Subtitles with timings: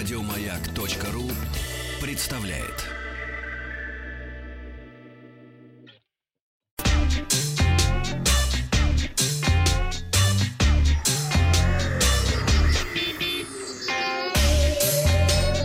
[0.00, 1.30] Радиомаяк.ру
[2.00, 2.86] представляет.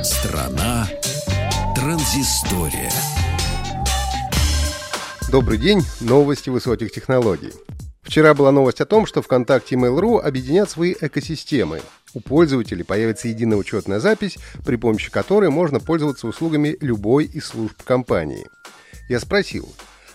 [0.04, 0.90] Страна
[1.74, 2.92] транзистория.
[5.32, 7.54] Добрый день, новости высоких технологий.
[8.02, 11.80] Вчера была новость о том, что ВКонтакте и Mail.ru объединят свои экосистемы.
[12.16, 17.84] У пользователей появится единая учетная запись, при помощи которой можно пользоваться услугами любой из служб
[17.84, 18.48] компании.
[19.10, 19.68] Я спросил,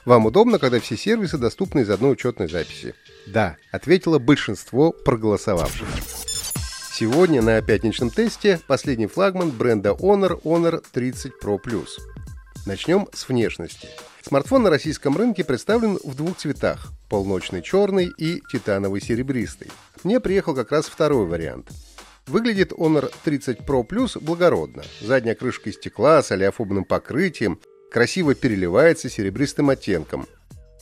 [0.07, 2.95] вам удобно, когда все сервисы доступны из одной учетной записи?
[3.27, 5.87] Да, ответило большинство проголосовавших.
[6.91, 11.89] Сегодня на пятничном тесте последний флагман бренда Honor Honor 30 Pro Plus.
[12.65, 13.89] Начнем с внешности.
[14.23, 19.69] Смартфон на российском рынке представлен в двух цветах– полночный черный и титановый серебристый.
[20.03, 21.71] Мне приехал как раз второй вариант.
[22.27, 24.83] Выглядит Honor 30 Pro Plus благородно.
[25.01, 30.27] Задняя крышка из стекла с олеофобным покрытием красиво переливается серебристым оттенком.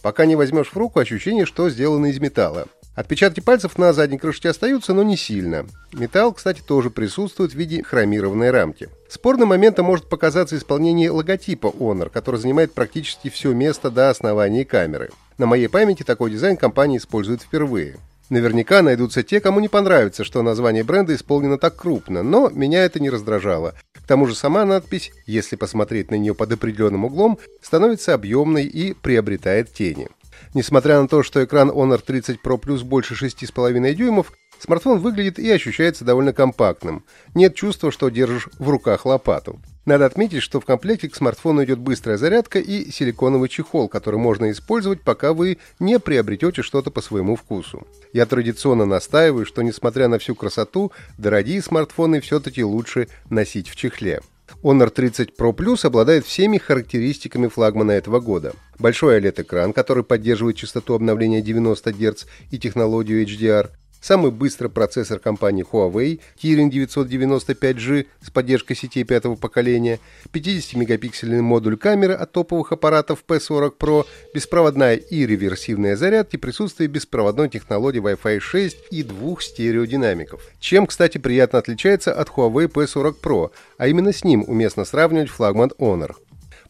[0.03, 2.69] Пока не возьмешь в руку, ощущение, что сделано из металла.
[2.99, 5.67] Отпечатки пальцев на задней крышке остаются, но не сильно.
[5.93, 8.89] Металл, кстати, тоже присутствует в виде хромированной рамки.
[9.09, 15.11] Спорным моментом может показаться исполнение логотипа Honor, который занимает практически все место до основания камеры.
[15.39, 17.99] На моей памяти такой дизайн компания использует впервые.
[18.31, 23.01] Наверняка найдутся те, кому не понравится, что название бренда исполнено так крупно, но меня это
[23.01, 23.75] не раздражало.
[23.95, 28.93] К тому же сама надпись, если посмотреть на нее под определенным углом, становится объемной и
[28.93, 30.09] приобретает тени.
[30.55, 35.51] Несмотря на то, что экран Honor 30 Pro Plus больше 6,5 дюймов, смартфон выглядит и
[35.51, 37.05] ощущается довольно компактным.
[37.35, 39.61] Нет чувства, что держишь в руках лопату.
[39.89, 44.51] Надо отметить, что в комплекте к смартфону идет быстрая зарядка и силиконовый чехол, который можно
[44.51, 47.87] использовать, пока вы не приобретете что-то по своему вкусу.
[48.13, 54.21] Я традиционно настаиваю, что несмотря на всю красоту, дорогие смартфоны все-таки лучше носить в чехле.
[54.63, 58.53] Honor 30 Pro Plus обладает всеми характеристиками флагмана этого года.
[58.79, 65.67] Большой OLED-экран, который поддерживает частоту обновления 90 Гц и технологию HDR, Самый быстрый процессор компании
[65.71, 69.99] Huawei Kirin 995G с поддержкой сетей пятого поколения,
[70.33, 77.49] 50-мегапиксельный модуль камеры от топовых аппаратов P40 Pro, беспроводная и реверсивная зарядка и присутствие беспроводной
[77.49, 80.43] технологии Wi-Fi 6 и двух стереодинамиков.
[80.61, 85.73] Чем, кстати, приятно отличается от Huawei P40 Pro, а именно с ним уместно сравнивать флагман
[85.79, 86.15] Honor.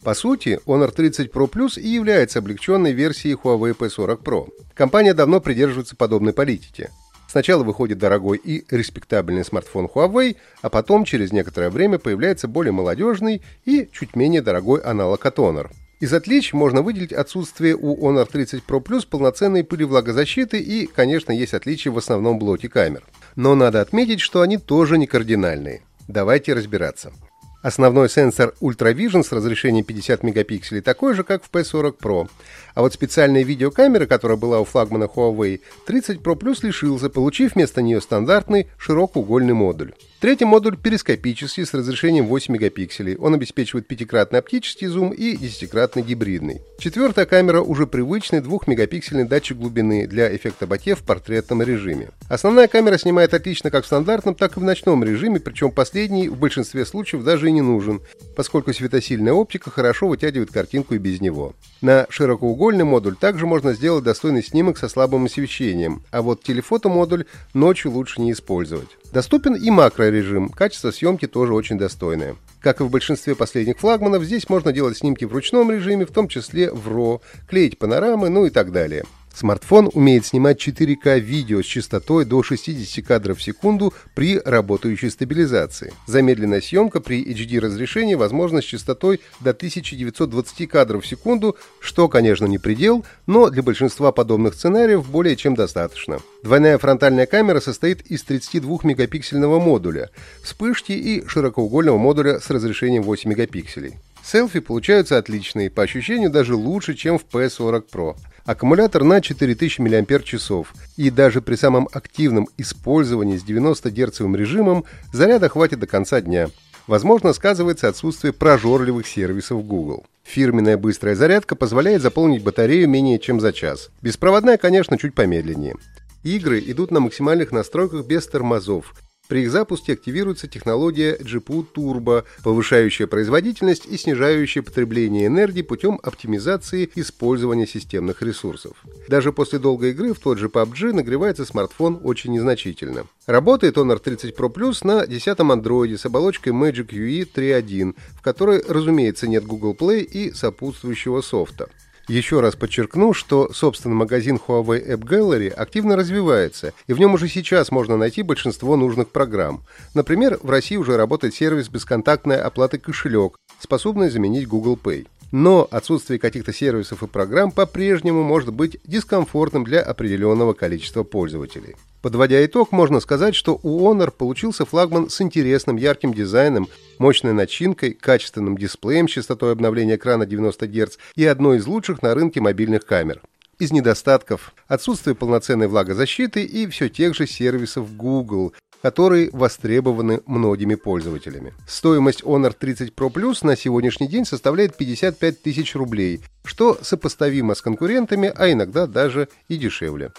[0.03, 4.49] По сути, Honor 30 Pro Plus и является облегченной версией Huawei P40 Pro.
[4.73, 6.89] Компания давно придерживается подобной политики.
[7.29, 13.43] Сначала выходит дорогой и респектабельный смартфон Huawei, а потом через некоторое время появляется более молодежный
[13.65, 15.69] и чуть менее дорогой аналог от Honor.
[15.99, 21.53] Из отличий можно выделить отсутствие у Honor 30 Pro Plus полноценной пылевлагозащиты и, конечно, есть
[21.53, 23.03] отличия в основном блоке камер.
[23.35, 25.83] Но надо отметить, что они тоже не кардинальные.
[26.07, 27.13] Давайте разбираться.
[27.61, 32.29] Основной сенсор UltraVision с разрешением 50 мегапикселей такой же, как в P40 Pro.
[32.73, 37.81] А вот специальная видеокамера, которая была у флагмана Huawei, 30 Pro Plus лишился, получив вместо
[37.81, 39.91] нее стандартный широкоугольный модуль.
[40.19, 43.15] Третий модуль перископический с разрешением 8 мегапикселей.
[43.15, 46.61] Он обеспечивает пятикратный оптический зум и десятикратный гибридный.
[46.77, 52.09] Четвертая камера уже привычный 2-мегапиксельный датчик глубины для эффекта боке в портретном режиме.
[52.27, 56.37] Основная камера снимает отлично как в стандартном, так и в ночном режиме, причем последний в
[56.37, 58.01] большинстве случаев даже и не нужен,
[58.35, 61.53] поскольку светосильная оптика хорошо вытягивает картинку и без него.
[61.79, 67.91] На широкоугольный модуль также можно сделать достойный снимок со слабым освещением, а вот телефото-модуль ночью
[67.91, 68.89] лучше не использовать.
[69.11, 72.35] Доступен и макрорежим, качество съемки тоже очень достойное.
[72.61, 76.27] Как и в большинстве последних флагманов, здесь можно делать снимки в ручном режиме, в том
[76.27, 79.05] числе в RAW, клеить панорамы, ну и так далее.
[79.33, 85.93] Смартфон умеет снимать 4К видео с частотой до 60 кадров в секунду при работающей стабилизации.
[86.07, 92.45] Замедленная съемка при HD разрешении возможна с частотой до 1920 кадров в секунду, что, конечно,
[92.45, 96.19] не предел, но для большинства подобных сценариев более чем достаточно.
[96.43, 100.09] Двойная фронтальная камера состоит из 32-мегапиксельного модуля,
[100.43, 103.95] вспышки и широкоугольного модуля с разрешением 8 мегапикселей.
[104.23, 108.15] Селфи получаются отличные, по ощущению даже лучше, чем в P40 Pro.
[108.49, 110.65] Аккумулятор на 4000 мАч,
[110.97, 116.49] и даже при самом активном использовании с 90 Гц режимом заряда хватит до конца дня.
[116.87, 120.03] Возможно, сказывается отсутствие прожорливых сервисов Google.
[120.23, 123.91] Фирменная быстрая зарядка позволяет заполнить батарею менее чем за час.
[124.01, 125.75] Беспроводная, конечно, чуть помедленнее.
[126.23, 128.95] Игры идут на максимальных настройках без тормозов.
[129.29, 136.89] При их запуске активируется технология GPU Turbo, повышающая производительность и снижающая потребление энергии путем оптимизации
[136.95, 138.83] использования системных ресурсов.
[139.07, 143.05] Даже после долгой игры в тот же PUBG нагревается смартфон очень незначительно.
[143.27, 148.63] Работает Honor 30 Pro Plus на 10-м Android с оболочкой Magic UI 3.1, в которой,
[148.67, 151.69] разумеется, нет Google Play и сопутствующего софта.
[152.09, 157.27] Еще раз подчеркну, что собственный магазин Huawei App Gallery активно развивается, и в нем уже
[157.27, 159.61] сейчас можно найти большинство нужных программ.
[159.93, 165.05] Например, в России уже работает сервис бесконтактной оплаты кошелек, способный заменить Google Pay.
[165.31, 171.75] Но отсутствие каких-то сервисов и программ по-прежнему может быть дискомфортным для определенного количества пользователей.
[172.01, 176.67] Подводя итог, можно сказать, что у Honor получился флагман с интересным ярким дизайном,
[176.97, 182.15] мощной начинкой, качественным дисплеем с частотой обновления экрана 90 Гц и одной из лучших на
[182.15, 183.21] рынке мобильных камер.
[183.59, 191.53] Из недостатков– отсутствие полноценной влагозащиты и все тех же сервисов Google, которые востребованы многими пользователями.
[191.67, 197.61] Стоимость Honor 30 Pro Plus на сегодняшний день составляет 55 тысяч рублей, что сопоставимо с
[197.61, 200.13] конкурентами, а иногда даже и дешевле.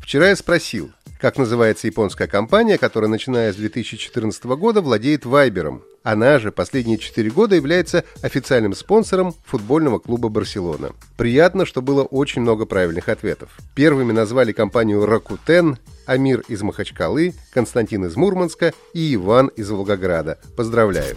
[0.00, 5.82] Вчера я спросил, как называется японская компания, которая, начиная с 2014 года, владеет Вайбером.
[6.08, 10.92] Она же последние 4 года является официальным спонсором футбольного клуба «Барселона».
[11.18, 13.50] Приятно, что было очень много правильных ответов.
[13.74, 15.76] Первыми назвали компанию «Ракутен»,
[16.06, 20.38] Амир из Махачкалы, Константин из Мурманска и Иван из Волгограда.
[20.56, 21.14] Поздравляю!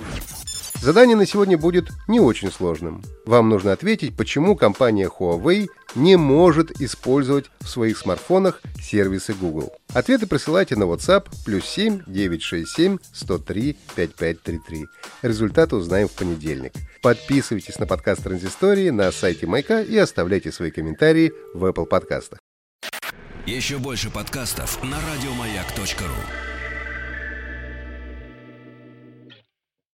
[0.82, 3.04] Задание на сегодня будет не очень сложным.
[3.28, 9.72] Вам нужно ответить, почему компания Huawei не может использовать в своих смартфонах сервисы Google.
[9.94, 14.86] Ответы присылайте на WhatsApp плюс 7 967 103 5533.
[15.22, 16.74] Результаты узнаем в понедельник.
[17.04, 22.40] Подписывайтесь на подкаст Транзистории на сайте Майка и оставляйте свои комментарии в Apple подкастах.
[23.46, 26.51] Еще больше подкастов на радиомаяк.ру